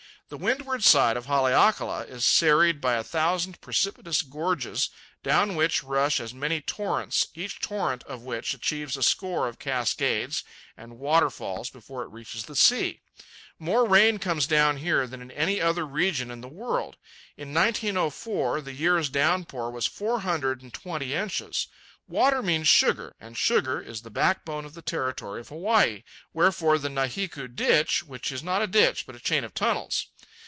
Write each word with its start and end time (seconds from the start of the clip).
The 0.29 0.37
windward 0.37 0.81
side 0.81 1.17
of 1.17 1.25
Haleakala 1.25 2.05
is 2.05 2.23
serried 2.23 2.79
by 2.79 2.93
a 2.93 3.03
thousand 3.03 3.59
precipitous 3.59 4.21
gorges, 4.21 4.89
down 5.23 5.55
which 5.57 5.83
rush 5.83 6.21
as 6.21 6.33
many 6.33 6.61
torrents, 6.61 7.27
each 7.35 7.59
torrent 7.59 8.01
of 8.05 8.21
which 8.21 8.53
achieves 8.53 8.95
a 8.95 9.03
score 9.03 9.49
of 9.49 9.59
cascades 9.59 10.45
and 10.77 10.99
waterfalls 10.99 11.69
before 11.69 12.03
it 12.03 12.07
reaches 12.11 12.45
the 12.45 12.55
sea. 12.55 13.01
More 13.59 13.85
rain 13.85 14.19
comes 14.19 14.47
down 14.47 14.77
here 14.77 15.05
than 15.05 15.21
in 15.21 15.31
any 15.31 15.59
other 15.59 15.85
region 15.85 16.31
in 16.31 16.39
the 16.39 16.47
world. 16.47 16.95
In 17.35 17.53
1904 17.53 18.61
the 18.61 18.71
year's 18.71 19.09
downpour 19.09 19.69
was 19.69 19.85
four 19.85 20.21
hundred 20.21 20.61
and 20.61 20.73
twenty 20.73 21.13
inches. 21.13 21.67
Water 22.07 22.41
means 22.41 22.67
sugar, 22.69 23.15
and 23.21 23.37
sugar 23.37 23.79
is 23.81 24.01
the 24.01 24.09
backbone 24.09 24.65
of 24.65 24.73
the 24.75 24.81
territory 24.81 25.41
of 25.41 25.49
Hawaii, 25.49 26.03
wherefore 26.33 26.77
the 26.77 26.89
Nahiku 26.89 27.53
Ditch, 27.53 28.03
which 28.03 28.31
is 28.31 28.43
not 28.43 28.61
a 28.61 28.67
ditch, 28.67 29.05
but 29.05 29.15
a 29.15 29.19
chain 29.19 29.43
of 29.43 29.53
tunnels. 29.53 30.07